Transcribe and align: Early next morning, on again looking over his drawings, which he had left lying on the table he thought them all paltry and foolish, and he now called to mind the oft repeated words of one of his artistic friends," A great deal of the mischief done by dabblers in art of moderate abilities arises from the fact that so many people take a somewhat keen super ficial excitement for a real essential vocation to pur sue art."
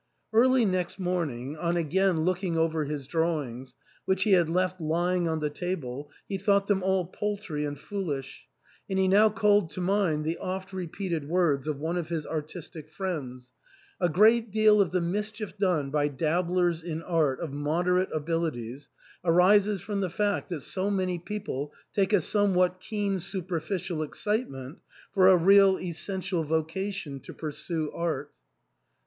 Early 0.33 0.65
next 0.65 0.97
morning, 0.99 1.55
on 1.57 1.77
again 1.77 2.21
looking 2.21 2.57
over 2.57 2.85
his 2.85 3.05
drawings, 3.05 3.75
which 4.05 4.23
he 4.23 4.31
had 4.31 4.49
left 4.49 4.81
lying 4.81 5.27
on 5.27 5.41
the 5.41 5.51
table 5.51 6.09
he 6.27 6.39
thought 6.39 6.65
them 6.65 6.81
all 6.81 7.05
paltry 7.05 7.65
and 7.65 7.77
foolish, 7.77 8.47
and 8.89 8.97
he 8.97 9.07
now 9.07 9.29
called 9.29 9.69
to 9.69 9.79
mind 9.79 10.25
the 10.25 10.39
oft 10.39 10.73
repeated 10.73 11.29
words 11.29 11.67
of 11.67 11.77
one 11.79 11.97
of 11.97 12.09
his 12.09 12.25
artistic 12.25 12.89
friends," 12.89 13.53
A 14.01 14.09
great 14.09 14.49
deal 14.49 14.81
of 14.81 14.89
the 14.89 15.01
mischief 15.01 15.55
done 15.59 15.91
by 15.91 16.07
dabblers 16.07 16.81
in 16.81 17.03
art 17.03 17.39
of 17.39 17.53
moderate 17.53 18.09
abilities 18.11 18.89
arises 19.23 19.81
from 19.81 20.01
the 20.01 20.09
fact 20.09 20.49
that 20.49 20.61
so 20.61 20.89
many 20.89 21.19
people 21.19 21.71
take 21.93 22.11
a 22.11 22.21
somewhat 22.21 22.79
keen 22.79 23.19
super 23.19 23.59
ficial 23.59 24.03
excitement 24.03 24.79
for 25.11 25.27
a 25.27 25.37
real 25.37 25.77
essential 25.77 26.43
vocation 26.43 27.19
to 27.19 27.35
pur 27.35 27.51
sue 27.51 27.91
art." 27.91 28.31